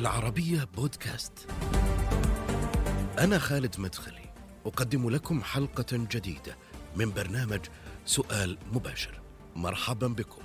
[0.00, 1.32] العربية بودكاست.
[3.18, 4.32] أنا خالد مدخلي،
[4.66, 6.56] أقدم لكم حلقة جديدة
[6.96, 7.60] من برنامج
[8.04, 9.20] سؤال مباشر.
[9.56, 10.42] مرحبا بكم.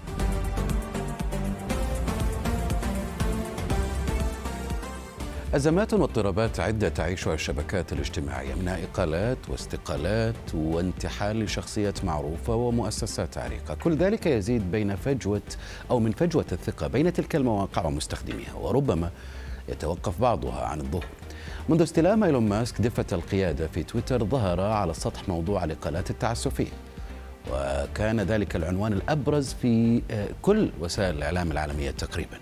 [5.55, 13.95] أزمات واضطرابات عدة تعيشها الشبكات الاجتماعية منها إقالات واستقالات وانتحال لشخصيات معروفة ومؤسسات عريقة كل
[13.95, 15.41] ذلك يزيد بين فجوة
[15.91, 19.11] أو من فجوة الثقة بين تلك المواقع ومستخدميها وربما
[19.69, 21.05] يتوقف بعضها عن الظهور
[21.69, 26.71] منذ استلام إيلون ماسك دفة القيادة في تويتر ظهر على السطح موضوع الإقالات التعسفية.
[27.51, 30.01] وكان ذلك العنوان الأبرز في
[30.41, 32.37] كل وسائل الإعلام العالمية تقريباً.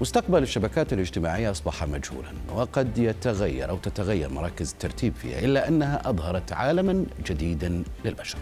[0.00, 6.52] مستقبل الشبكات الاجتماعية أصبح مجهولا وقد يتغير أو تتغير مراكز الترتيب فيها إلا أنها أظهرت
[6.52, 8.38] عالما جديدا للبشر.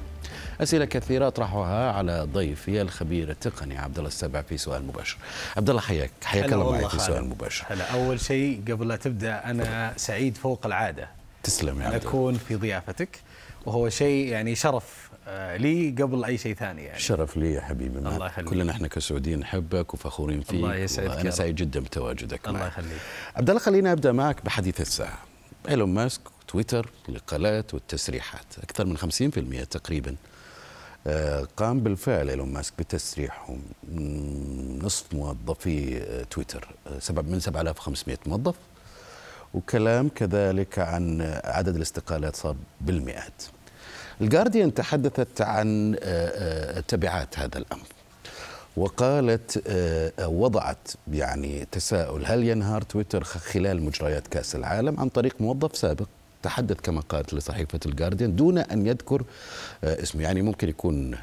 [0.60, 5.16] أسئلة كثيرة أطرحها على ضيفي الخبير التقني عبد الله السبع في سؤال مباشر.
[5.56, 7.64] عبد الله حياك حياك الله معي في سؤال مباشر.
[7.68, 11.08] هلا أول شيء قبل لا تبدأ أنا سعيد فوق العادة.
[11.42, 13.20] تسلم يا عبد أكون في ضيافتك.
[13.66, 15.10] وهو شيء يعني شرف
[15.56, 16.98] لي قبل أي شيء ثاني يعني.
[16.98, 18.48] شرف لي يا حبيبي الله يخليك.
[18.48, 22.98] كلنا إحنا كسعوديين نحبك وفخورين فيك الله يسعدك أنا سعيد جدا بتواجدك الله يخليك.
[23.36, 25.18] عبد الله خليني أبدأ معك بحديث الساعة.
[25.68, 28.46] إيلون ماسك تويتر الاقالات والتسريحات.
[28.62, 30.16] أكثر من 50% تقريبا
[31.56, 33.62] قام بالفعل إيلون ماسك بتسريحهم.
[34.82, 36.68] نصف موظفي تويتر
[36.98, 38.54] سبب من 7500 موظف.
[39.54, 43.42] وكلام كذلك عن عدد الاستقالات صار بالمئات.
[44.20, 45.96] الجارديان تحدثت عن
[46.88, 47.86] تبعات هذا الأمر
[48.76, 49.62] وقالت
[50.20, 56.06] وضعت يعني تساؤل هل ينهار تويتر خلال مجريات كأس العالم عن طريق موظف سابق؟
[56.42, 59.24] تحدث كما قالت لصحيفة الجارديان دون أن يذكر
[59.84, 60.22] اسمه.
[60.22, 61.18] يعني ممكن يكون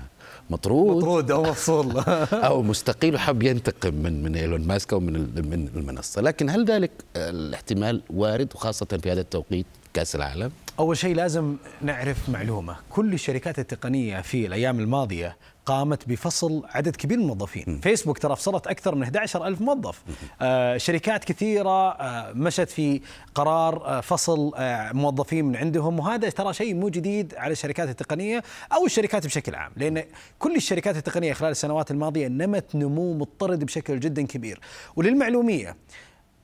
[0.50, 0.98] مطرود.
[0.98, 1.98] مطرود أو مفصول
[2.50, 5.14] أو مستقيل وحب ينتقم من من إيلون ماسك أو من
[5.50, 6.22] من المنصة.
[6.22, 12.30] لكن هل ذلك الاحتمال وارد وخاصة في هذا التوقيت كأس العالم؟ أول شيء لازم نعرف
[12.30, 12.76] معلومة.
[12.90, 15.38] كل الشركات التقنية في الأيام الماضية
[15.70, 17.64] قامت بفصل عدد كبير من الموظفين.
[17.68, 17.80] م.
[17.80, 20.02] فيسبوك ترى فصلت أكثر من 11 ألف موظف.
[20.42, 23.02] آه شركات كثيرة آه مشت في
[23.36, 26.00] قرار آه فصل آه موظفين من عندهم.
[26.00, 28.44] وهذا ترى شيء مو جديد على الشركات التقنية
[28.74, 30.04] أو الشركات بشكل عام لأن
[30.40, 34.60] كل الشركات التقنية خلال السنوات الماضية نمت نمو مضطرد بشكل جدا كبير.
[34.96, 35.78] وللمعلومية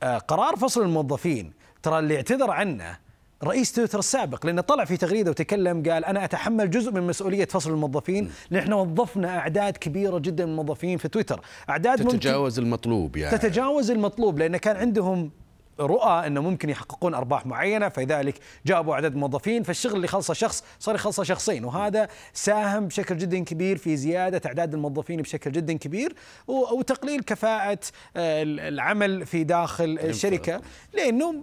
[0.03, 1.53] آه قرار فصل الموظفين
[1.83, 3.04] ترى اللي اعتذر عنه
[3.44, 7.72] رئيس تويتر السابق لأنه طلع في تغريدة وتكلم قال أنا أتحمل جزء من مسؤولية فصل
[7.72, 11.41] الموظفين إحنا وظفنا أعداد كبيرة جدا من الموظفين في تويتر.
[11.69, 13.38] أعداد تتجاوز المطلوب يعني.
[13.38, 15.31] تتجاوز المطلوب لأن كان عندهم
[15.79, 20.95] رؤى إنه ممكن يحققون أرباح معينة فلذلك جابوا عدد موظفين فالشغل اللي خلصه شخص صار
[20.95, 26.15] يخلصه شخصين وهذا ساهم بشكل جدا كبير في زيادة اعداد الموظفين بشكل جدا كبير
[26.47, 27.79] وتقليل كفاءة
[28.17, 30.61] العمل في داخل الشركة
[30.93, 31.35] لأنه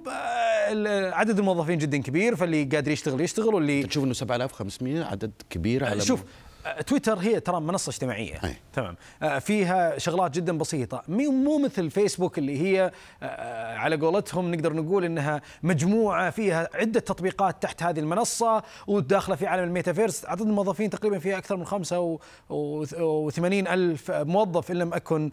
[1.15, 6.01] عدد الموظفين جدا كبير فاللي قادر يشتغل يشتغل واللي تشوف إنه 7500 عدد كبير على
[6.01, 6.25] شوف
[6.87, 8.41] تويتر هي ترى منصة اجتماعية.
[8.45, 8.57] أي.
[8.73, 8.97] تمام.
[9.41, 11.03] فيها شغلات جدا بسيطة.
[11.09, 12.93] مو مثل فيسبوك اللي هي
[13.77, 19.65] على قولتهم نقدر نقول إنها مجموعة فيها عدة تطبيقات تحت هذه المنصة وداخلة في عالم
[19.65, 20.27] الميتافيرس.
[20.27, 25.31] عدد الموظفين تقريبا فيها أكثر من 85 ألف موظف إن لم أكن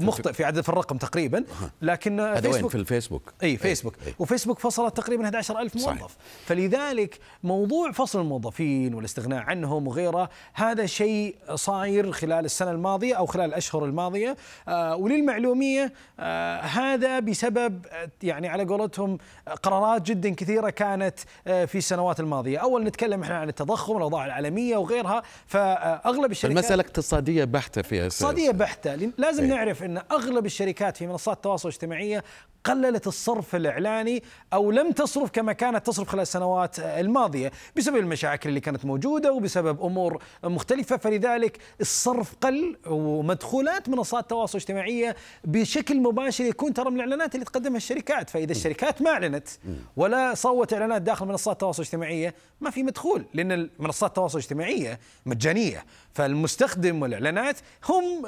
[0.00, 1.44] مخطئ في عدد في الرقم تقريبا.
[1.82, 3.32] لكن هذا وين؟ في الفيسبوك.
[3.42, 3.94] إي فيسبوك.
[4.06, 4.14] أي.
[4.18, 5.86] وفيسبوك فصلت تقريبا 11 ألف موظف.
[5.86, 6.06] صحيح.
[6.46, 13.44] فلذلك موضوع فصل الموظفين والاستغناء عنهم وغيره هذا شيء صاير خلال السنة الماضية أو خلال
[13.44, 14.36] الأشهر الماضية.
[14.68, 17.86] آه وللمعلومية آه هذا بسبب
[18.22, 19.18] يعني على قولتهم
[19.62, 22.58] قرارات جدا كثيرة كانت آه في السنوات الماضية.
[22.58, 25.22] أول نتكلم إحنا عن التضخم الأوضاع العالمية وغيرها.
[25.46, 28.94] فأغلب الشركات المسألة اقتصادية بحتة فيها اقتصادية بحتة.
[29.18, 29.48] لازم أي.
[29.48, 32.24] نعرف أن أغلب الشركات في منصات التواصل الاجتماعية
[32.66, 34.22] قللت الصرف الإعلاني
[34.52, 39.82] أو لم تصرف كما كانت تصرف خلال السنوات الماضية بسبب المشاكل اللي كانت موجودة وبسبب
[39.82, 40.96] أمور مختلفة.
[40.96, 47.76] فلذلك الصرف قل ومدخولات منصات التواصل الاجتماعية بشكل مباشر يكون ترى من الإعلانات اللي تقدمها
[47.76, 48.30] الشركات.
[48.30, 49.48] فإذا الشركات ما أعلنت
[49.96, 55.84] ولا صوت إعلانات داخل منصات التواصل الاجتماعية ما في مدخول لأن منصات التواصل الاجتماعية مجانية.
[56.14, 57.56] فالمستخدم والإعلانات
[57.88, 58.22] هم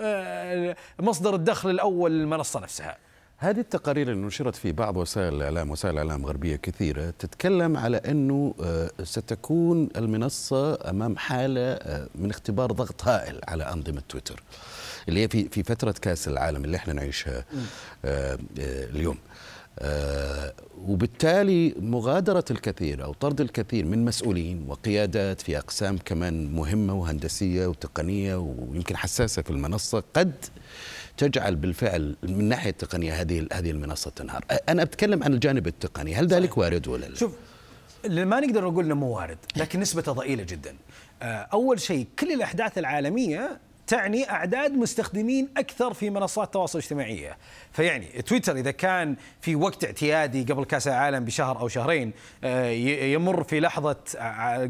[0.99, 3.08] مصدر الدخل الأول للمنصة نفسها.
[3.41, 8.55] هذه التقارير اللي نشرت في بعض وسائل الإعلام وسائل الإعلام غربية كثيرة تتكلم على أنه
[9.03, 11.79] ستكون المنصة أمام حالة
[12.15, 14.43] من اختبار ضغط هائل على أنظمة تويتر
[15.09, 17.45] اللي هي في في فترة كأس العالم اللي إحنا نعيشها
[18.95, 19.19] اليوم.
[20.89, 28.37] وبالتالي مغادرة الكثير أو طرد الكثير من مسؤولين وقيادات في أقسام كمان مهمة وهندسية وتقنية
[28.37, 30.33] ويمكن حساسة في المنصة قد
[31.19, 34.45] تجعل بالفعل من الناحيه التقنية هذه هذه المنصة تنهار.
[34.69, 36.15] أنا أتكلم عن الجانب التقني.
[36.15, 37.33] هل ذلك وارد ولا لا؟ شوف
[38.09, 40.77] ما نقدر نقول إنه مو وارد لكن نسبته ضئيلة جدا.
[41.23, 47.37] أول شيء كل الأحداث العالمية تعني أعداد مستخدمين أكثر في منصات التواصل الاجتماعية.
[47.73, 52.13] فيعني تويتر إذا كان في وقت اعتيادي قبل كأس العالم بشهر أو شهرين
[52.45, 52.71] آه،
[53.05, 53.97] يمر في لحظة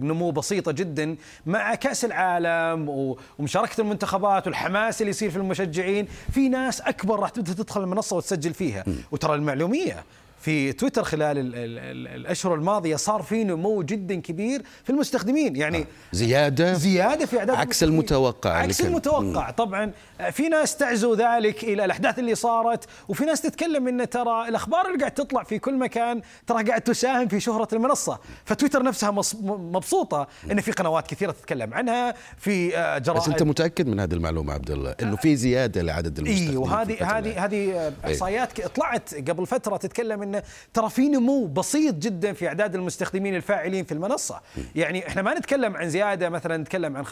[0.02, 1.16] نمو بسيطة جدا
[1.46, 7.52] مع كأس العالم ومشاركة المنتخبات والحماس اللي يصير في المشجعين في ناس أكبر راح تبدأ
[7.52, 8.84] تدخل المنصة وتسجل فيها.
[9.12, 10.04] وترى المعلومية
[10.40, 15.56] في تويتر خلال ال ال ال الأشهر الماضية صار في نمو جدا كبير في المستخدمين.
[15.56, 19.50] يعني زيادة؟ زيادة في أعداد عكس المتوقع عكس المتوقع.
[19.50, 19.92] طبعا
[20.30, 24.98] في ناس تعزو ذلك إلى الأحداث اللي صارت وفي ناس تتكلم إن ترى الأخبار اللي
[24.98, 28.18] قاعد تطلع في كل مكان ترى قاعد تساهم في شهرة المنصة.
[28.44, 29.10] فتويتر نفسها
[29.48, 33.20] مبسوطة إن في قنوات كثيرة تتكلم عنها في آه، جرائد.
[33.20, 37.18] بس أنت متأكد من هذه المعلومة عبد الله إنه في زيادة لعدد المستخدمين اي وهذه
[37.18, 40.42] هذه هذه إحصائيات طلعت قبل فترة تتكلم انه
[40.74, 44.40] ترى في نمو بسيط جدا في أعداد المستخدمين الفاعلين في المنصة.
[44.74, 47.08] يعني إحنا ما نتكلم عن زيادة مثلا نتكلم عن 50%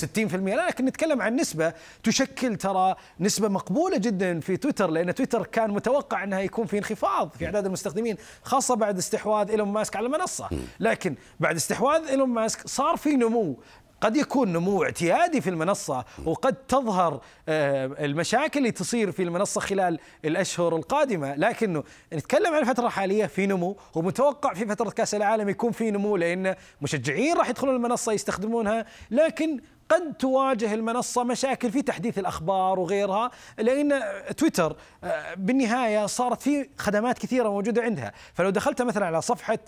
[0.00, 5.46] 60% لا لكن نتكلم عن نسبة تشكل ترى نسبة مقبولة جدا في تويتر لأن تويتر
[5.46, 10.06] كان متوقع إنها يكون في انخفاض في أعداد المستخدمين خاصة بعد استحواذ إيلون ماسك على
[10.06, 10.48] المنصة.
[10.80, 13.58] لكن بعد استحواذ إيلون ماسك صار في نمو
[14.00, 19.98] قد يكون نمو اعتيادي في المنصة وقد تظهر آه، المشاكل اللي تصير في المنصة خلال
[20.24, 21.34] الأشهر القادمة.
[21.34, 26.16] لكنه نتكلم عن الفترة الحالية في نمو ومتوقع في فترة كأس العالم يكون في نمو
[26.16, 33.30] لأن مشجعين راح يدخلون المنصة يستخدمونها لكن قد تواجه المنصة مشاكل في تحديث الأخبار وغيرها
[33.58, 34.02] لأن
[34.36, 38.12] تويتر آه، بالنهاية صارت في خدمات كثيرة موجودة عندها.
[38.34, 39.58] فلو دخلت مثلا على صفحة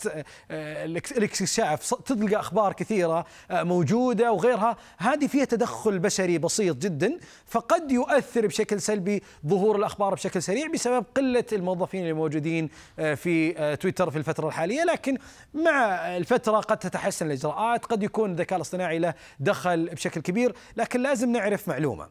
[0.51, 7.91] آه، الاكتشاف تلقى أخبار كثيرة آه، موجودة وغيرها هذه فيها تدخل بشري بسيط جدا فقد
[7.91, 14.49] يؤثر بشكل سلبي ظهور الأخبار بشكل سريع بسبب قلة الموظفين الموجودين في تويتر في الفترة
[14.49, 14.85] الحالية.
[14.85, 15.19] لكن
[15.55, 21.03] مع الفترة قد تتحسن الإجراءات قد يكون الذكاء الاصطناعي له دخل بشكل بشكل كبير لكن
[21.03, 22.09] لازم نعرف معلومة.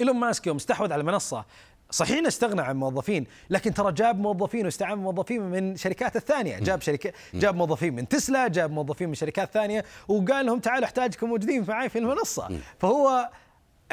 [0.00, 1.44] إيلون ماسك يوم استحوذ على المنصه
[1.90, 6.58] صحيح إنه استغنى عن موظفين لكن ترى جاب موظفين واستعان موظفين من شركات الثانية.
[6.58, 11.28] جاب شركة جاب موظفين من تسلا جاب موظفين من شركات ثانية وقال لهم تعالوا أحتاجكم
[11.28, 12.60] موجودين معي في المنصة.
[12.78, 13.30] فهو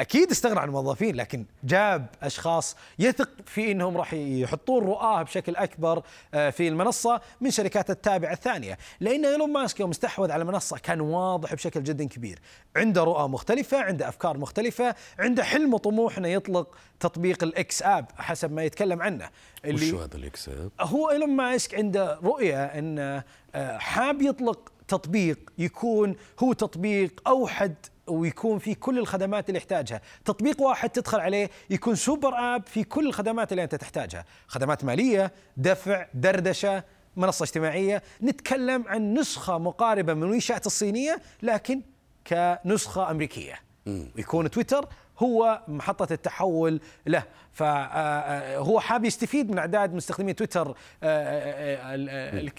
[0.00, 6.02] أكيد استغنى عن الموظفين لكن جاب أشخاص يثق في إنهم راح يحطون رؤاه بشكل أكبر
[6.34, 11.00] آه، في المنصة من شركات التابعة الثانية، لأن إيلون ماسك يوم استحوذ على المنصه كان
[11.00, 12.38] واضح بشكل جدا كبير،
[12.76, 18.06] عنده رؤى مختلفة، عنده أفكار مختلفة، عنده حلم وطموح إنه يطلق تطبيق ال X App
[18.18, 19.30] حسب ما يتكلم عنه.
[19.64, 23.22] اللي وشو هذا ال X App؟ هو إيلون ماسك عنده رؤية إنه
[23.54, 27.74] آه، حاب يطلق تطبيق يكون هو تطبيق أوحد
[28.06, 30.00] ويكون في كل الخدمات اللي يحتاجها.
[30.24, 34.24] تطبيق واحد تدخل عليه يكون سوبر آب في كل الخدمات اللي أنت تحتاجها.
[34.46, 36.84] خدمات مالية دفع دردشة
[37.16, 38.02] منصة اجتماعية.
[38.22, 41.80] نتكلم عن نسخة مقاربة من ويشات الصينية لكن
[42.26, 43.54] كنسخة أمريكية.
[43.86, 47.24] ويكون تويتر هو محطة التحول له.
[47.52, 50.76] فهو حاب يستفيد من أعداد مستخدمي تويتر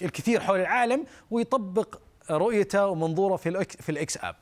[0.02, 1.98] الكثير حول العالم ويطبق
[2.30, 4.36] رؤيته ومنظوره في في الإكس أب.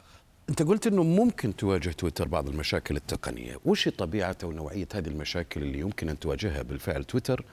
[0.48, 3.56] أنت قلت إنه ممكن تواجه تويتر بعض المشاكل التقنية.
[3.64, 7.44] وش طبيعه ونوعية هذه المشاكل اللي يمكن أن تواجهها بالفعل تويتر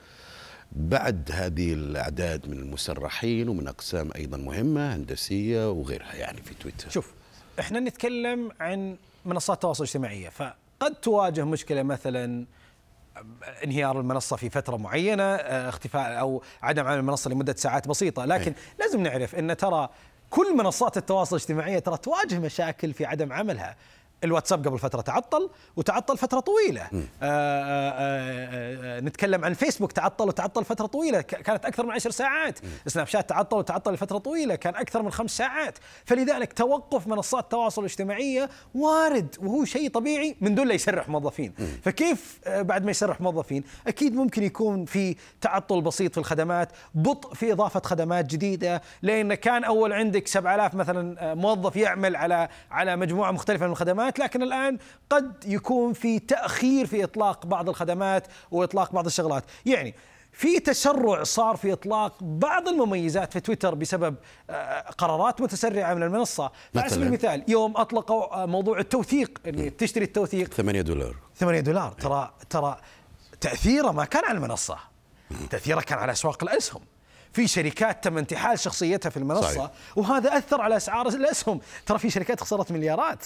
[0.72, 7.12] بعد هذه الأعداد من المسرحين ومن أقسام أيضا مهمة هندسية وغيرها يعني في تويتر؟ شوف
[7.60, 12.46] إحنا نتكلم عن منصات التواصل الاجتماعيه فقد تواجه مشكلة مثلا
[13.64, 18.24] انهيار المنصة في فترة معينة اختفاء أو عدم عمل المنصة لمدة ساعات بسيطة.
[18.24, 18.56] لكن أي.
[18.78, 19.88] لازم نعرف إن ترى
[20.30, 23.76] كل منصات التواصل الاجتماعي ترى تواجه مشاكل في عدم عملها.
[24.24, 26.82] الواتساب قبل فترة تعطل وتعطل فترة طويلة.
[26.82, 26.90] آآ
[27.22, 32.58] آآ آآ آآ نتكلم عن فيسبوك تعطل وتعطل فترة طويلة كانت أكثر من عشر ساعات.
[32.86, 35.78] سناب شات تعطل وتعطل لفترة طويلة كان أكثر من خمس ساعات.
[36.04, 41.54] فلذلك توقف منصات التواصل الاجتماعية وارد وهو شيء طبيعي من دون لا يسرح موظفين.
[41.82, 47.52] فكيف بعد ما يسرح موظفين؟ أكيد ممكن يكون في تعطل بسيط في الخدمات بطء في
[47.52, 53.66] إضافة خدمات جديدة لأن كان أول عندك 7000 مثلا موظف يعمل على على مجموعة مختلفة
[53.66, 54.78] من الخدمات الخدمات لكن الآن
[55.10, 59.44] قد يكون في تأخير في إطلاق بعض الخدمات وإطلاق بعض الشغلات.
[59.66, 59.94] يعني
[60.32, 64.14] في تسرع صار في إطلاق بعض المميزات في تويتر بسبب
[64.50, 66.50] آه، قرارات متسرعة من المنصة.
[66.76, 70.54] على سبيل المثال يوم أطلقوا آه، موضوع التوثيق اللي تشتري التوثيق.
[70.54, 71.16] 8 دولار.
[71.34, 71.92] 8 دولار.
[71.92, 72.80] ترى ترى
[73.40, 74.78] تأثيره ما كان على المنصة.
[75.50, 76.82] تأثيره كان على أسواق الأسهم.
[77.32, 79.54] في شركات تم انتحال شخصيتها في المنصة.
[79.54, 79.70] صحيح.
[79.96, 81.60] وهذا أثر على أسعار الأسهم.
[81.86, 83.24] ترى في شركات خسرت مليارات.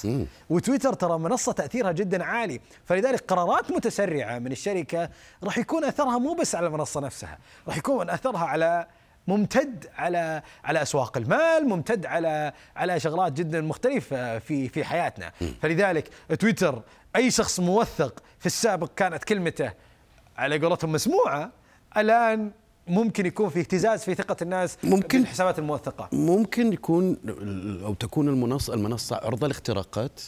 [0.50, 2.61] وتويتر ترى منصة تأثيرها جدا عالي.
[2.84, 5.11] فلذلك قرارات متسرعة من الشركة
[5.44, 8.87] راح يكون أثرها مو بس على المنصة نفسها راح يكون أثرها على
[9.26, 15.32] ممتد على على أسواق المال ممتد على على شغلات جدا مختلفة في في حياتنا.
[15.62, 16.08] فلذلك
[16.38, 16.82] تويتر
[17.16, 19.73] أي شخص موثق في السابق كانت كلمته
[20.37, 21.50] على قولتهم مسموعة
[21.96, 22.52] الآن
[22.87, 25.19] ممكن يكون في اهتزاز في ثقة الناس ممكن.
[25.21, 26.09] بالحسابات الموثقة.
[26.12, 27.17] ممكن يكون
[27.85, 30.21] أو تكون المنصه المنصة عرضة لاختراقات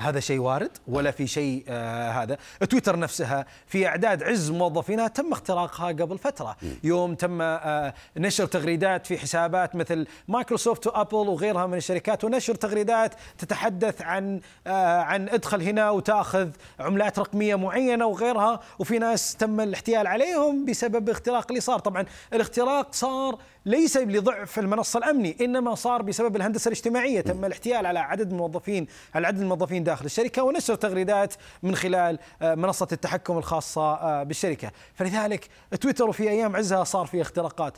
[0.00, 2.38] هذا شيء وارد ولا في شيء آه هذا.
[2.70, 6.56] تويتر نفسها في أعداد عز موظفينها تم اختراقها قبل فترة.
[6.84, 13.14] يوم تم آه نشر تغريدات في حسابات مثل مايكروسوفت وأبل وغيرها من الشركات ونشر تغريدات
[13.38, 16.48] تتحدث عن آه عن ادخل هنا وتأخذ
[16.80, 21.91] عملات رقمية معينة وغيرها وفي ناس تم الاحتيال عليهم بسبب اختراق اللي صار.
[21.92, 27.20] طبعا الاختراق صار ليس لضعف المنصة الأمني إنما صار بسبب الهندسة الاجتماعية.
[27.20, 32.54] تم الاحتيال على عدد الموظفين على عدد الموظفين داخل الشركة ونشر تغريدات من خلال آه،
[32.54, 34.70] منصة التحكم الخاصة آه، بالشركة.
[34.94, 35.48] فلذلك
[35.80, 37.76] تويتر في أيام عزها صار في اختراقات.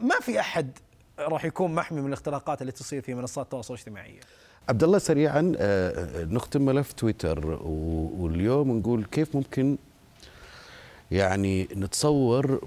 [0.00, 0.78] ما في أحد
[1.18, 4.20] راح يكون محمي من الاختراقات اللي تصير في منصات التواصل الاجتماعي
[4.68, 9.76] عبد الله سريعا آه، نختم ملف تويتر واليوم نقول كيف ممكن
[11.14, 12.60] يعني نتصور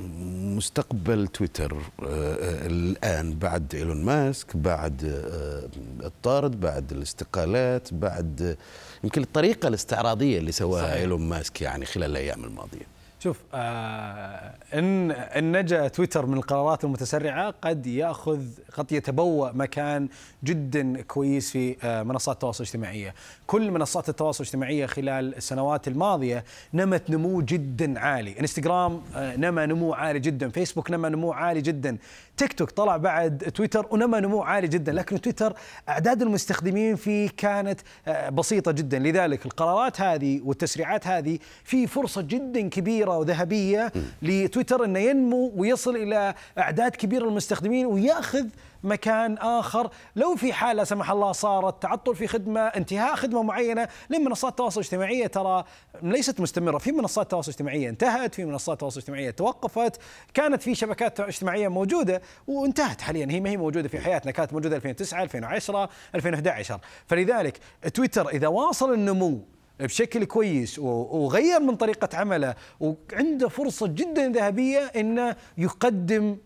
[0.56, 5.70] مستقبل تويتر آه، آه، الآن بعد إيلون ماسك بعد آه،
[6.06, 8.58] الطرد بعد الاستقالات بعد
[9.04, 10.96] يمكن الطريقة الاستعراضية اللي سواها صحيح.
[10.96, 17.54] إيلون ماسك يعني خلال الأيام الماضية شوف آه إن إن نجا تويتر من القرارات المتسرعة
[17.62, 18.42] قد يأخذ
[18.74, 20.08] قد يتبوأ مكان
[20.44, 23.14] جدا كويس في آه منصات التواصل الاجتماعية،
[23.48, 26.44] كل منصات التواصل الاجتماعية خلال السنوات الماضية
[26.74, 31.98] نمت نمو جدا عالي، انستغرام آه نما نمو عالي جدا، فيسبوك نما نمو عالي جدا،
[32.38, 35.54] تيك توك طلع بعد تويتر ونما نمو عالي جدا، لكن تويتر
[35.90, 42.70] أعداد المستخدمين فيه كانت آه بسيطة جدا، لذلك القرارات هذه والتسريعات هذه في فرصة جدا
[42.70, 43.92] كبيرة وذهبية
[44.22, 48.46] لتويتر إنه ينمو ويصل إلى أعداد كبيرة من المستخدمين ويأخذ
[48.84, 49.90] مكان آخر.
[50.16, 54.52] لو في حال لا سمح الله صارت تعطل في خدمة انتهاء خدمة معينة لأن منصات
[54.52, 55.64] التواصل الاجتماعي ترى
[56.02, 56.78] ليست مستمرة.
[56.78, 60.02] في منصات التواصل الاجتماعي انتهت في منصات التواصل الاجتماعي توقفت.
[60.34, 63.28] كانت في شبكات اجتماعية موجودة وانتهت حاليا.
[63.30, 64.32] هي ما هي موجودة في حياتنا.
[64.32, 67.60] كانت موجودة 2009 2010 2011 فلذلك
[67.94, 69.42] تويتر إذا واصل النمو
[69.80, 76.38] بشكل كويس وغير من طريقة عمله وعنده فرصة جدا ذهبية إنه يقدم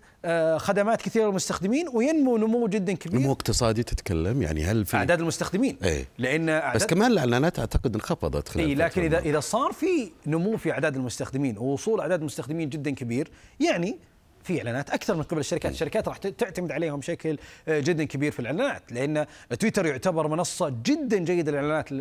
[0.58, 5.78] خدمات كثيرة للمستخدمين وينمو نمو جدا نمو كبير اقتصادي تتكلم يعني هل في أعداد المستخدمين
[5.84, 6.08] إيه.
[6.18, 9.20] لأن بس أعداد كمان الإعلانات أعتقد انخفضت خلال إي لكن اذا.
[9.20, 13.28] إذا صار في نمو في أعداد المستخدمين ووصول أعداد المستخدمين جدا كبير
[13.60, 13.98] يعني
[14.44, 15.40] في إعلانات أكثر من قبل.
[15.40, 19.26] الشركات، الشركات راح تعتمد عليهم بشكل آه، جدا كبير في الإعلانات لأن
[19.60, 21.92] تويتر يعتبر منصة جدا جيدة للإعلانات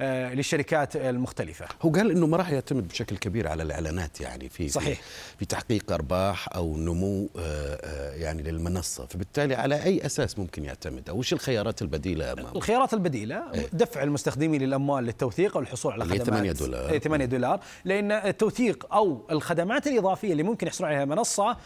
[0.00, 1.66] آه، للشركات المختلفة.
[1.82, 5.00] هو قال إنه ما راح يعتمد بشكل كبير على الإعلانات يعني في صحيح.
[5.38, 9.06] في, تحقيق أرباح أو نمو آه، يعني للمنصة.
[9.06, 14.62] فبالتالي على أي أساس ممكن يعتمد؟ أو وش الخيارات البديلة أمامه؟ الخيارات البديلة دفع المستخدمين
[14.62, 16.22] للأموال للتوثيق أو الحصول على خدمات.
[16.22, 16.90] 8 دولار.
[16.90, 17.60] إيه، 8 دولار.
[17.84, 21.56] لأن التوثيق أو الخدمات الإضافية اللي ممكن يحصلون عليها المنصه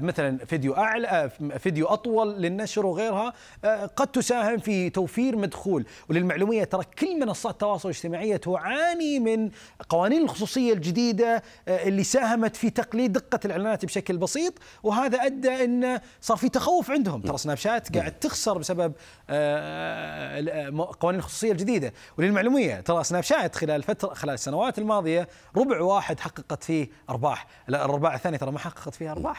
[0.00, 3.32] مثلا فيديو أعلى آه، فيديو أطول للنشر وغيرها
[3.64, 5.86] آه، قد تساهم في توفير مدخول.
[6.08, 9.50] وللمعلومية ترى كل منصات التواصل الاجتماعي تعاني من
[9.88, 14.54] قوانين الخصوصية الجديدة آه، اللي ساهمت في تقليل دقة الإعلانات بشكل بسيط.
[14.82, 17.20] وهذا أدى إن صار في تخوف عندهم.
[17.20, 18.92] ترى سناب شات قاعد تخسر بسبب
[19.30, 20.70] آه،
[21.00, 21.92] قوانين الخصوصية الجديدة.
[22.18, 27.46] وللمعلومية ترى سناب شات خلال فترة خلال السنوات الماضية ربع واحد حققت فيه أرباح.
[27.68, 29.31] لا الربع الثاني ترى ما حققت فيه أرباح.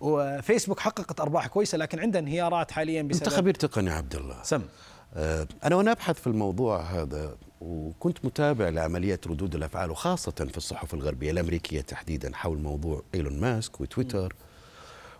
[0.00, 4.42] وفيسبوك حققت أرباح كويسة لكن عندها انهيارات حاليا انت بسبب خبير تقني عبد الله.
[4.42, 4.62] سم.
[5.14, 10.94] آه، أنا وأنا أبحث في الموضوع هذا وكنت متابع لعمليه ردود الأفعال وخاصة في الصحف
[10.94, 14.34] الغربية الأمريكية تحديدا حول موضوع إيلون ماسك وتويتر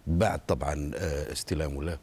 [0.07, 1.99] بعد طبعا آه، استلامه له.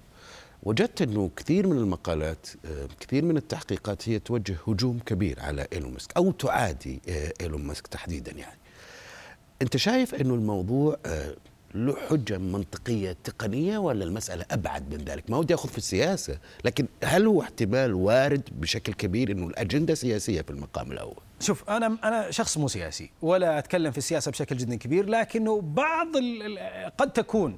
[0.63, 5.93] وجدت إنه كثير من المقالات آه، كثير من التحقيقات هي توجه هجوم كبير على إيلون
[5.93, 7.01] ماسك أو تعادي
[7.41, 8.59] إيلون ماسك تحديدا يعني.
[9.61, 10.97] أنت شايف إنه الموضوع
[11.75, 16.87] له حجة منطقية تقنية ولا المسألة أبعد من ذلك؟ ما ودي اخذ في السياسة، لكن
[17.03, 22.31] هل هو احتمال وارد بشكل كبير إنه الأجندة سياسية في المقام الأول؟ شوف أنا أنا
[22.31, 26.07] شخص مو سياسي ولا أتكلم في السياسة بشكل جدا كبير لكنه بعض
[26.97, 27.57] قد تكون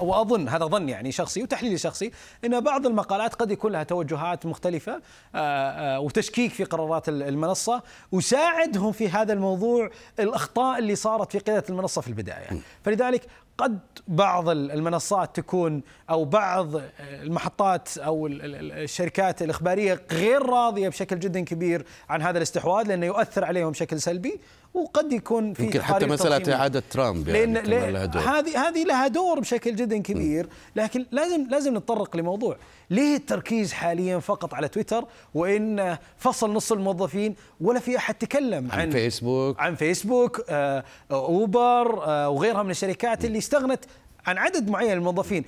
[0.00, 2.10] وأظن هذا ظن يعني شخصي وتحليلي شخصي
[2.44, 4.92] إن بعض المقالات قد يكون لها توجهات مختلفة
[5.34, 11.38] آه، آه، وتشكيك في قرارات ال- المنصة وساعدهم في هذا الموضوع الأخطاء اللي صارت في
[11.38, 12.46] قيادة المنصة في البداية.
[12.84, 13.22] فلذلك
[13.58, 16.70] قد بعض المنصات تكون أو بعض
[17.00, 23.70] المحطات أو الشركات الإخبارية غير راضية بشكل جدا كبير عن هذا الاستحواذ لأنه يؤثر عليهم
[23.70, 24.40] بشكل سلبي
[24.74, 29.76] وقد يكون في يمكن حتى مسألة إعادة ترامب يعني لأن هذه هذه لها دور بشكل
[29.76, 30.48] جدا كبير.
[30.76, 32.56] لكن لازم لازم نتطرق لموضوع.
[32.90, 38.80] ليه التركيز حاليا فقط على تويتر وإن فصل نص الموظفين ولا في أحد تكلم عن,
[38.80, 43.84] عن فيسبوك؟ عن فيسبوك آه أوبر آه وغيرها من الشركات اللي استغنت
[44.26, 45.44] عن عدد معين من الموظفين.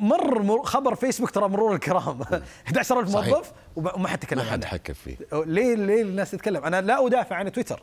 [0.00, 2.20] مر خبر فيسبوك ترى مرور الكرام.
[2.68, 5.16] 11000 موظف وما حد تكلم عنه ما حد حكى فيه.
[5.32, 7.82] ليه ليه الناس تتكلم؟ أنا لا أدافع عن تويتر.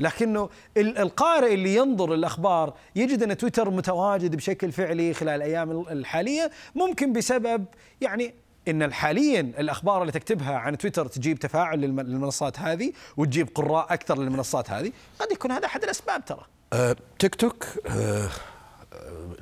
[0.00, 6.50] لكنه القارئ اللي ينظر للأخبار يجد أن تويتر متواجد بشكل فعلي خلال الأيام الحالية.
[6.74, 7.64] ممكن بسبب
[8.00, 8.34] يعني
[8.68, 14.70] إن حاليا الأخبار اللي تكتبها عن تويتر تجيب تفاعل للمنصات هذه وتجيب قراء أكثر للمنصات
[14.70, 14.92] هذه.
[15.18, 16.46] قد يكون هذا أحد الأسباب ترى.
[16.72, 18.28] أه تيك توك أه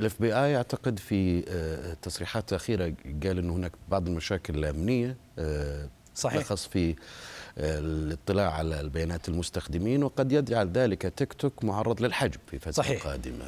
[0.01, 6.43] ال FBI أعتقد في أه تصريحات أخيرة قال إنه هناك بعض المشاكل الأمنية أه صحيح
[6.45, 6.95] خاص في
[7.59, 13.07] الاطلاع على البيانات المستخدمين وقد يجعل ذلك تيك توك معرض للحجب في فترة صحيح.
[13.07, 13.45] قادمة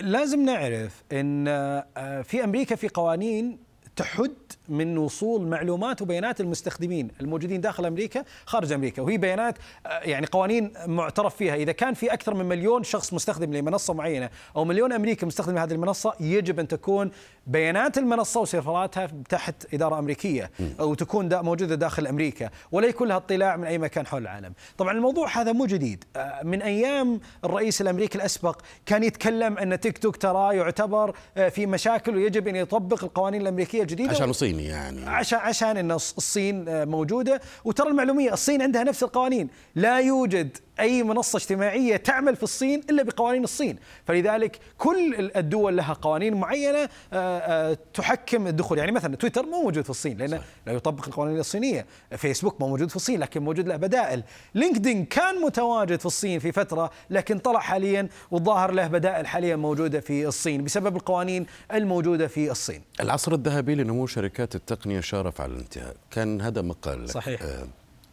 [0.00, 3.58] لازم نعرف إن آه، في أمريكا في قوانين
[3.96, 4.32] تحد
[4.68, 9.02] من وصول معلومات وبيانات المستخدمين الموجودين داخل أمريكا خارج أمريكا.
[9.02, 11.54] وهي بيانات آه، يعني قوانين معترف فيها.
[11.54, 15.72] إذا كان في أكثر من مليون شخص مستخدم لمنصة معينة أو مليون أمريكي مستخدم لهذه
[15.72, 17.10] المنصة يجب أن تكون
[17.46, 23.16] بيانات المنصة وسيرفراتها تحت إدارة أمريكية أو تكون دا موجودة داخل أمريكا ولا يكون لها
[23.16, 24.52] اطلاع من أي مكان حول العالم.
[24.78, 26.04] طبعا الموضوع هذا مو جديد.
[26.16, 31.66] آه، من أيام الرئيس الأمريكي الأسبق كان يتكلم أن تيك توك ترى يعتبر آه، في
[31.66, 34.10] مشاكل ويجب أن يطبق القوانين الأمريكية الجديدة.
[34.10, 35.06] عشان صيني يعني.
[35.08, 37.40] عشان عشان إن الصين آه، موجودة.
[37.64, 39.48] وترى المعلومية الصين عندها نفس القوانين.
[39.74, 43.76] لا يوجد أي منصة اجتماعية تعمل في الصين إلا بقوانين الصين.
[44.06, 48.78] فلذلك كل الدول لها قوانين معينة آه، آه، تحكم الدخول.
[48.78, 51.86] يعني مثلا تويتر مو موجود في الصين لأنه لا يطبق القوانين الصينية.
[52.16, 54.22] فيسبوك مو موجود في الصين لكن موجود له بدائل.
[54.54, 60.00] لينكدين كان متواجد في الصين في فترة لكن طلع حاليا والظاهر له بدائل حاليا موجودة
[60.00, 62.82] في الصين بسبب القوانين الموجودة في الصين.
[63.00, 65.96] العصر الذهبي لنمو شركات التقنية شارف على الانتهاء.
[66.10, 67.08] كان هذا مقال.
[67.08, 67.42] صحيح.
[67.42, 67.66] آه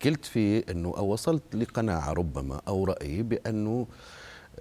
[0.05, 3.87] قلت فيه أنه أو وصلت لقناعة ربما أو رأي بأنه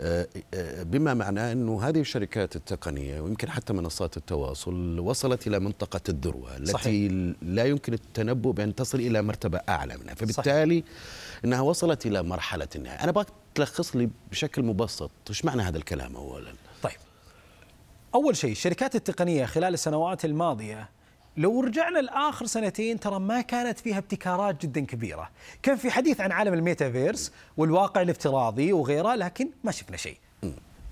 [0.00, 6.00] آه، آه، بما معناه أنه هذه الشركات التقنية ويمكن حتى منصات التواصل وصلت إلى منطقة
[6.08, 7.12] الذروة التي صحيح.
[7.42, 11.44] لا يمكن التنبؤ بأن تصل إلى مرتبة أعلى منها فبالتالي صحيح.
[11.44, 16.16] إنها وصلت إلى مرحلة النهايه أنا أبغاك تلخص لي بشكل مبسط إيش معنى هذا الكلام
[16.16, 16.96] اولا طيب
[18.14, 20.88] أول شيء الشركات التقنية خلال السنوات الماضية
[21.38, 25.30] لو رجعنا لآخر سنتين ترى ما كانت فيها ابتكارات جدا كبيرة،
[25.62, 30.16] كان في حديث عن عالم الميتافيرس والواقع الافتراضي وغيره لكن ما شفنا شيء.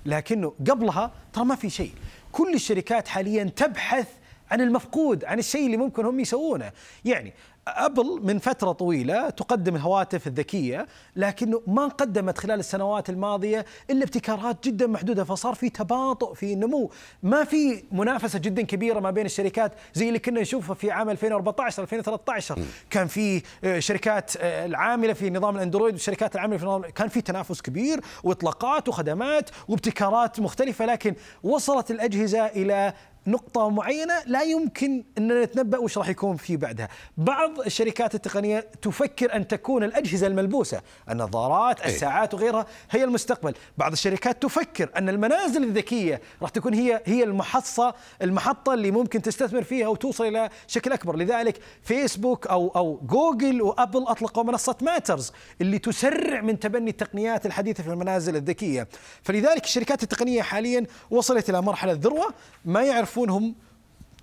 [0.06, 1.92] لكنه قبلها ترى ما في شيء،
[2.32, 4.08] كل الشركات حاليا تبحث
[4.50, 6.72] عن المفقود عن الشيء اللي ممكن هم يسوونه.
[7.04, 7.32] يعني
[7.68, 14.64] أبل من فترة طويلة تقدم الهواتف الذكية لكنه ما قدمت خلال السنوات الماضية إلا ابتكارات
[14.64, 16.90] جدا محدودة فصار في تباطؤ في النمو
[17.22, 21.82] ما في منافسة جدا كبيرة ما بين الشركات زي اللي كنا نشوفه في عام 2014
[21.82, 22.58] 2013
[22.90, 27.20] كان في آه، شركات آه، العاملة في نظام الأندرويد والشركات العاملة في نظام كان في
[27.20, 32.92] تنافس كبير وإطلاقات وخدمات وابتكارات مختلفة لكن وصلت الأجهزة إلى
[33.26, 36.88] نقطة معينة لا يمكن أن نتنبأ وش راح يكون في بعدها.
[37.16, 41.86] بعض الشركات التقنية تفكر أن تكون الأجهزة الملبوسة النظارات إيه.
[41.88, 43.54] الساعات وغيرها هي المستقبل.
[43.78, 49.62] بعض الشركات تفكر أن المنازل الذكية راح تكون هي هي المحصة المحطة اللي ممكن تستثمر
[49.62, 51.16] فيها وتوصل إلى شكل أكبر.
[51.16, 57.82] لذلك فيسبوك أو أو جوجل وأبل أطلقوا منصة Matter اللي تسرع من تبني التقنيات الحديثة
[57.82, 58.88] في المنازل الذكية.
[59.22, 62.34] فلذلك الشركات التقنية حاليا وصلت إلى مرحلة ذروة
[62.64, 63.54] ما يعرف يعرفون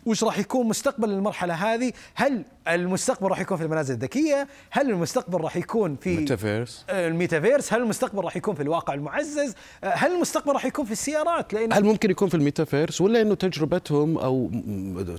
[0.05, 5.41] وش راح يكون مستقبل المرحلة هذه؟ هل المستقبل راح يكون في المنازل الذكية؟ هل المستقبل
[5.41, 10.65] راح يكون في الميتافيرس؟ الميتافيرس؟ هل المستقبل راح يكون في الواقع المعزز؟ هل المستقبل راح
[10.65, 14.51] يكون في السيارات؟ لأن هل ممكن يكون في الميتافيرس ولا إنه تجربتهم أو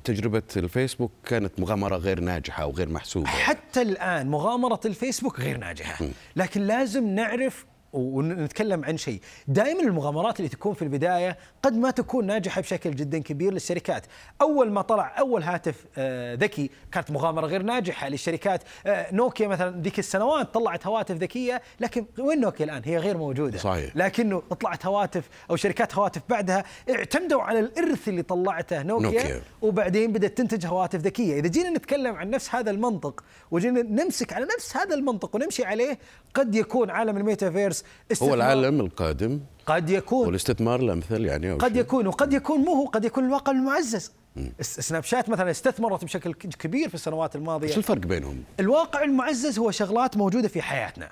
[0.05, 6.07] تجربة الفيسبوك كانت مغامرة غير ناجحة أو غير محسوبة؟ حتى الآن مغامرة الفيسبوك غير ناجحة،
[6.37, 9.21] لكن لازم نعرف ونتكلم عن شيء.
[9.49, 14.07] دائما المغامرات اللي تكون في البداية قد ما تكون ناجحة بشكل جدا كبير للشركات.
[14.41, 18.63] أول ما طلع أول هاتف آه، ذكي كانت مغامرة غير ناجحة للشركات.
[18.87, 23.59] آه، نوكيا مثلا ذيك السنوات طلعت هواتف ذكية لكن وين نوكيا الآن؟ هي غير موجودة.
[23.59, 23.97] صحيح.
[23.97, 29.43] لكنه طلعت هواتف أو شركات هواتف بعدها اعتمدوا على الإرث اللي طلعته نوكيا, نوكيا.
[29.63, 31.39] وبعدين بدأت تنتج هواتف ذكية.
[31.39, 35.99] إذا جينا نتكلم عن نفس هذا المنطق وجينا نمسك على نفس هذا المنطق ونمشي عليه
[36.35, 37.84] قد يكون عالم الميتافيرس
[38.23, 39.41] هو العالم القادم.
[39.67, 40.27] قد يكون.
[40.27, 41.81] والاستثمار الأمثل يعني أو قد شيء.
[41.81, 44.13] يكون وقد يكون مو هو قد يكون الواقع المعزز.
[44.61, 47.69] سناب شات مثلا استثمرت بشكل كبير في السنوات الماضية.
[47.69, 51.09] إيش الفرق بينهم؟ الواقع المعزز هو شغلات موجودة في حياتنا.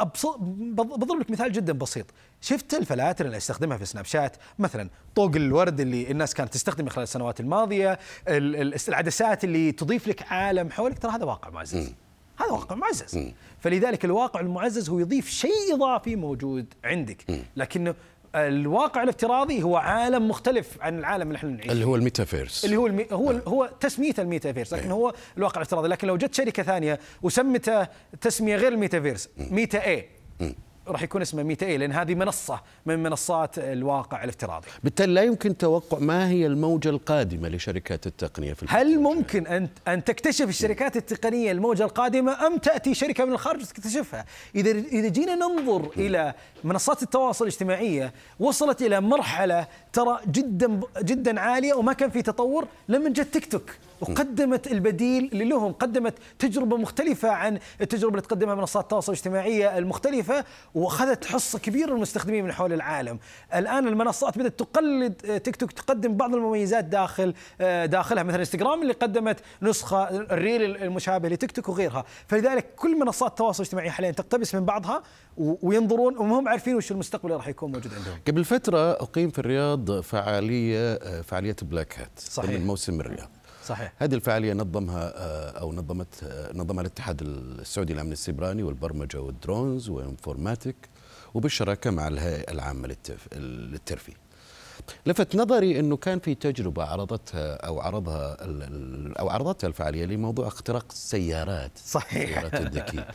[0.00, 2.06] بضرب لك مثال جدا بسيط.
[2.40, 7.02] شفت الفلاتر اللي استخدمها في سناب شات؟ مثلا طوق الورد اللي الناس كانت تستخدمه خلال
[7.02, 11.92] السنوات الماضية ال- ال- العدسات اللي تضيف لك عالم حولك ترى هذا واقع معزز.
[12.36, 17.24] هذا واقع معزز فلذلك الواقع المعزز هو يضيف شيء إضافي موجود عندك.
[17.56, 17.94] لكنه
[18.34, 21.84] الواقع الافتراضي هو عالم مختلف عن العالم اللي إحنا نعيش اللي.
[21.84, 22.64] هو الميتافيرس.
[22.64, 23.06] اللي هو المي...
[23.12, 25.88] هو هو تسميته الميتافيرس لكن هو الواقع الافتراضي.
[25.88, 27.88] لكن لو جت شركة ثانية وسمته
[28.20, 30.08] تسمية غير الميتافيرس ميتا اي
[30.88, 35.56] راح يكون اسمه ميتا اي لأن هذه منصة من منصات الواقع الافتراضي بالتالي لا يمكن
[35.56, 39.00] توقع ما هي الموجة القادمة لشركات التقنية في هل.
[39.00, 44.70] ممكن ان أن تكتشف الشركات التقنية الموجة القادمة أم تأتي شركة من الخارج تكتشفها؟ إذا
[44.70, 51.92] إذا جينا ننظر إلى منصات التواصل الاجتماعية وصلت إلى مرحلة ترى جدا جدا عالية وما
[51.92, 53.70] كان في تطور لما جت تيك توك
[54.00, 60.44] وقدمت البديل لهم قدمت تجربة مختلفة عن التجربة اللي تقدمها منصات التواصل الاجتماعية المختلفة
[60.74, 63.18] وأخذت حصة كبيرة من المستخدمين من حول العالم.
[63.54, 68.82] الآن المنصات بدأت تقلد آه، تيك توك تقدم بعض المميزات داخل آه، داخلها مثلا إنستغرام
[68.82, 74.54] اللي قدمت نسخة الريل المشابه لتيك توك وغيرها، فلذلك كل منصات التواصل الاجتماعي حاليا تقتبس
[74.54, 75.02] من بعضها
[75.36, 78.18] وينظرون وهم عارفين وش المستقبل اللي راح يكون موجود عندهم.
[78.28, 82.50] قبل فترة أقيم في الرياض فعالية فعالية Black Hat صحيح.
[82.50, 83.30] ضمن موسم الرياض
[83.66, 83.92] صحيح.
[83.98, 89.88] هذه الفعالية نظمها آه، أو نظمت آه، نظمها الاتحاد السعودي للأمن السيبراني والبرمجة وال drones
[89.88, 90.76] و Informa Tech
[91.34, 94.12] وبالشراكة مع الهيئة العامة للتف- للترفيه
[95.06, 98.36] لفت نظري إنه كان في تجربة عرضتها أو عرضها
[99.20, 102.22] أو عرضتها الفعالية لموضوع اختراق السيارات صحيح.
[102.22, 103.08] السيارات الذكيه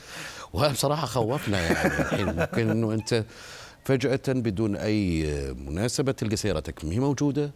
[0.53, 3.25] وهذا بصراحة خوفنا يعني الحين ممكن إنه أنت
[3.85, 7.51] فجاه بدون أي مناسبة تلقى سيارتك ما هي موجودة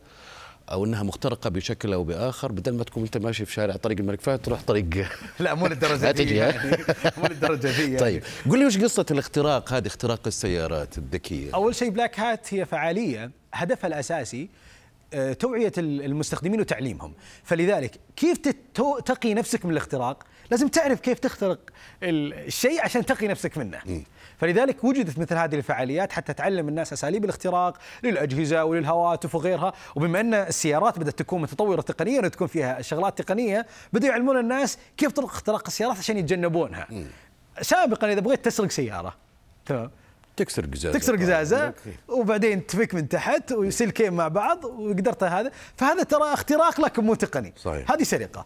[0.72, 4.22] أو إنها مخترقة بشكل أو بآخر بدل ما تكون أنت ماشي في شارع طريق الملك
[4.22, 4.86] فهد تروح طريق
[5.40, 6.78] لا مو للدرجة دي يعني.
[7.18, 7.98] مو للدرجة دي يعني.
[8.00, 12.66] طيب قل لي وش قصة الاختراق هذه اختراق السيارات الذكية؟ أول شيء بلاك هات هي
[12.66, 14.50] فعالية هدفها الأساسي
[15.14, 17.14] آه، توعية ال- المستخدمين وتعليمهم.
[17.44, 18.38] فلذلك كيف
[19.06, 21.60] تقي نفسك من الاختراق؟ لازم تعرف كيف تخترق
[22.04, 23.80] ال- الشيء عشان تقي نفسك منه.
[24.38, 29.74] فلذلك وجدت مثل هذه الفعاليات حتى تعلم الناس أساليب الاختراق للأجهزة وللهواتف وغيرها.
[29.96, 35.12] وبما أن السيارات بدأت تكون متطورة تقنيا وتكون فيها شغلات تقنية بدأوا يعلمون الناس كيف
[35.12, 36.88] طرق اختراق السيارات عشان يتجنبونها.
[37.62, 39.16] سابقا إذا بغيت تسرق سيارة
[39.66, 39.92] تمام؟
[40.36, 40.92] تكسر قزازة.
[40.92, 41.94] تكسر قزازة أوكي.
[42.08, 45.52] وبعدين تفك من تحت وسلكين مع بعض وقدرت هذا.
[45.78, 47.54] فهذا ترى اختراق لكن مو تقني.
[47.58, 47.92] صحيح.
[47.92, 48.46] هذه سرقة.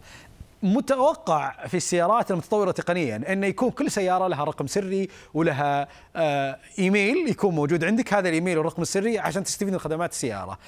[0.62, 7.28] متوقع في السيارات المتطورة تقنيا انه يكون كل سيارة لها رقم سري ولها آه إيميل
[7.28, 10.58] يكون موجود عندك هذا الإيميل والرقم السري عشان تستفيد من خدمات السيارة.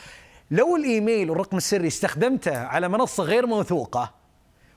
[0.50, 4.14] لو الإيميل والرقم السري استخدمته على منصة غير موثوقة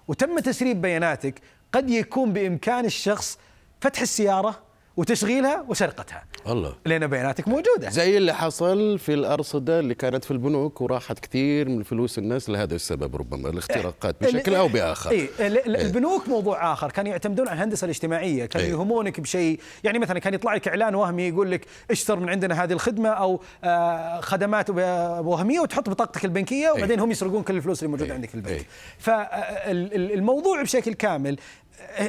[0.08, 1.42] وتم تسريب بياناتك
[1.74, 3.38] قد يكون بإمكان الشخص
[3.82, 4.60] فتح السيارة
[4.98, 6.24] وتشغيلها وسرقتها.
[6.48, 6.76] الله.
[6.86, 7.90] لأن بياناتك موجودة.
[7.90, 12.76] زي اللي حصل في الأرصدة اللي كانت في البنوك وراحت كثير من فلوس الناس لهذا
[12.76, 15.12] السبب ربما الاختراقات بشكل أو بآخر.
[15.12, 15.30] اي
[15.68, 16.92] البنوك موضوع آخر.
[16.92, 18.46] كانوا يعتمدون على الهندسة الاجتماعية.
[18.46, 18.74] كانوا إيه.
[18.74, 19.60] يهمونك بشيء.
[19.84, 23.42] يعني مثلا كان يطلع لك إعلان وهمي يقول لك اشتر من عندنا هذه الخدمة أو
[23.64, 28.16] آه، خدمات وهمية وتحط بطاقتك البنكية وبعدين هم يسرقون كل الفلوس اللي موجودة إيه.
[28.16, 28.52] عندك في البنك.
[28.52, 28.66] إيه.
[29.00, 31.38] فالموضوع بشكل كامل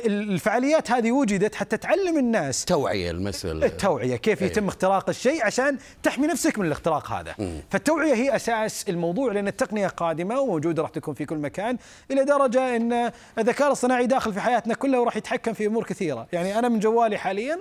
[0.07, 2.65] الفعاليات هذه وجدت حتى تعلم الناس.
[2.65, 4.47] توعية المسألة التوعية كيف أي.
[4.47, 7.35] يتم اختراق الشيء عشان تحمي نفسك من الاختراق هذا.
[7.71, 11.79] فالتوعية هي أساس الموضوع لأن التقنية قادمة وموجودة راح تكون في كل مكان
[12.11, 16.27] إلى درجة أن الذكاء الاصطناعي داخل في حياتنا كلها وراح يتحكم في أمور كثيرة.
[16.33, 17.59] يعني أنا من جوالي حاليا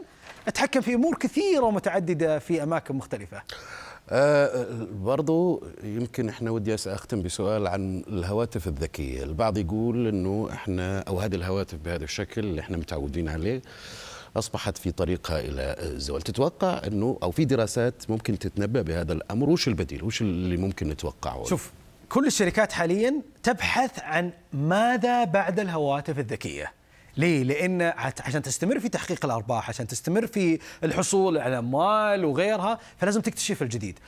[0.48, 3.42] أتحكم في أمور كثيرة ومتعددة في أماكن مختلفة.
[4.16, 11.20] آه برضو يمكن إحنا ودي أختم بسؤال عن الهواتف الذكية، البعض يقول إنه إحنا أو
[11.20, 13.62] هذه الهواتف بهذا الشكل اللي إحنا متعودين عليه
[14.36, 19.68] أصبحت في طريقها إلى الزوال، تتوقع انه أو في دراسات ممكن تتنبأ بهذا الأمر، وش
[19.68, 21.72] البديل؟ وش اللي ممكن نتوقعه؟ شوف
[22.10, 26.72] كل الشركات حاليا تبحث عن ماذا بعد الهواتف الذكية
[27.18, 33.22] ليه؟ عت- عشان تستمر في تحقيق الأرباح عشان تستمر في الحصول على أموال وغيرها فلازم
[33.22, 34.00] تكتشف الجديد.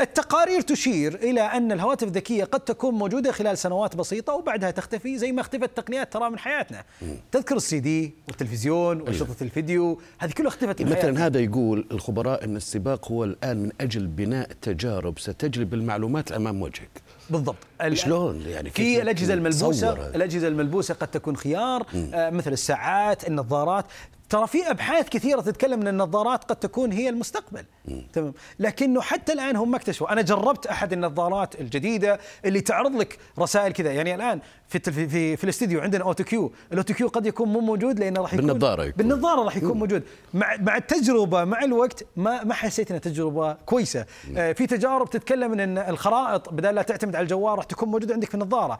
[0.00, 5.32] التقارير تشير إلى أن الهواتف الذكية قد تكون موجودة خلال سنوات بسيطة وبعدها تختفي زي
[5.32, 6.84] ما اختفت تقنيات ترى من حياتنا.
[7.32, 11.10] تذكر السي دي والتلفزيون وأشرطة الفيديو هذه كلها اختفت من حياتنا.
[11.10, 16.62] مثلا هذا يقول الخبراء إن السباق هو الآن من أجل بناء تجارب ستجلب المعلومات أمام
[16.62, 16.90] وجهك.
[17.30, 17.56] بالضبط.
[17.82, 23.84] ال- شلون؟ يعني في الأجهزة الملبوسه؟ الأجهزة الملبوسة قد تكون خيار آه مثل الساعات النظارات.
[24.30, 27.64] ترى في أبحاث كثيرة تتكلم أن النظارات قد تكون هي المستقبل.
[28.12, 28.34] تمام.
[28.58, 30.12] لكنه حتى الآن هم ما اكتشفوا.
[30.12, 33.92] أنا جربت أحد النظارات الجديدة اللي تعرض لك رسائل كذا.
[33.92, 36.52] يعني الآن في في في, في الاستديو عندنا autocue.
[36.72, 38.96] ال autocue قد يكون مو موجود لأنه راح يكون بالنظارة يكون.
[38.96, 40.02] بالنظارة راح يكون موجود.
[40.34, 44.06] مع مع التجربة مع الوقت ما ما حسيت إنها تجربة كويسة.
[44.36, 48.28] آه في تجارب تتكلم إن الخرائط بدل لا تعتمد على الجوال راح تكون موجودة عندك
[48.28, 48.78] في النظارة.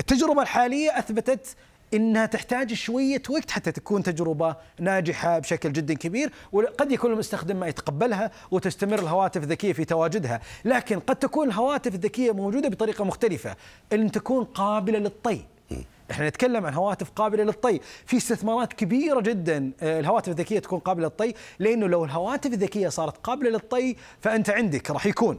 [0.00, 1.56] التجربة الحالية أثبتت
[1.94, 7.66] إنها تحتاج شوية وقت حتى تكون تجربة ناجحة بشكل جدا كبير وقد يكون المستخدم ما
[7.66, 10.40] يتقبلها وتستمر الهواتف الذكية في تواجدها.
[10.64, 13.56] لكن قد تكون الهواتف الذكية موجودة بطريقة مختلفة.
[13.92, 15.44] إن تكون قابلة للطي.
[16.10, 17.80] إحنا نتكلم عن هواتف قابلة للطي.
[18.06, 23.16] في استثمارات كبيرة جدا آه، الهواتف الذكية تكون قابلة للطي لأنه لو الهواتف الذكية صارت
[23.16, 25.38] قابلة للطي فأنت عندك راح يكون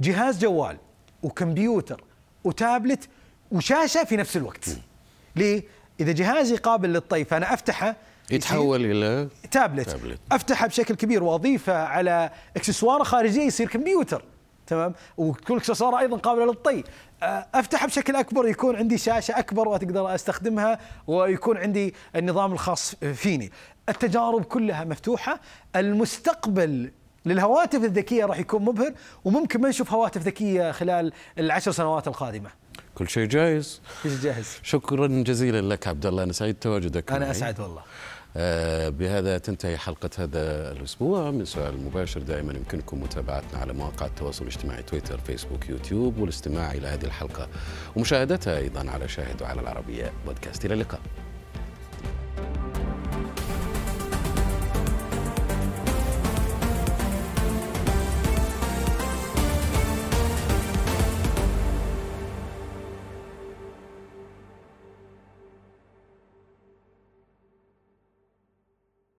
[0.00, 0.76] جهاز جوال
[1.22, 2.04] وكمبيوتر
[2.44, 3.08] وتابلت
[3.52, 4.68] وشاشة في نفس الوقت.
[5.36, 5.64] ليه؟
[6.00, 7.96] إذا جهازي قابل للطي فانا أفتحه
[8.30, 9.90] يتحول إلى تابلت.
[9.90, 10.20] تابلت.
[10.32, 14.24] أفتحه بشكل كبير وأضيفه على إكسسوار خارجية يصير كمبيوتر
[14.66, 16.84] تمام وكل إكسسوار أيضا قابله للطي
[17.22, 23.52] آه، أفتحه بشكل أكبر يكون عندي شاشة أكبر وأقدر أستخدمها ويكون عندي النظام الخاص فيني
[23.88, 25.40] التجارب كلها مفتوحة
[25.76, 26.90] المستقبل
[27.26, 28.92] للهواتف الذكية راح يكون مبهر
[29.24, 32.50] وممكن ما نشوف هواتف ذكية خلال العشر سنوات القادمة.
[32.94, 33.80] كل شيء جاهز.
[34.02, 34.58] كل جاهز.
[34.62, 37.30] شكرا جزيلا لك عبد الله أنا سعيد تواجدك أنا معي.
[37.30, 37.82] أسعد والله.
[38.36, 42.20] آه، بهذا تنتهي حلقة هذا الأسبوع من سؤال مباشر.
[42.20, 47.48] دائما يمكنكم متابعتنا على مواقع التواصل الاجتماعي تويتر فيسبوك يوتيوب والاستماع إلى هذه الحلقة
[47.96, 50.64] ومشاهدتها أيضا على شاهد وعلى العربية بودكاست.
[50.64, 51.00] إلى اللقاء.